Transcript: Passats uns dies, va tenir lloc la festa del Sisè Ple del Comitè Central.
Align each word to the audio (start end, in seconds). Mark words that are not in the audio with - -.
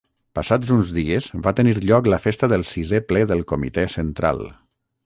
Passats 0.37 0.71
uns 0.75 0.93
dies, 0.95 1.27
va 1.49 1.53
tenir 1.61 1.75
lloc 1.91 2.09
la 2.15 2.21
festa 2.27 2.51
del 2.55 2.67
Sisè 2.73 3.05
Ple 3.13 3.23
del 3.35 3.47
Comitè 3.55 3.87
Central. 4.01 4.45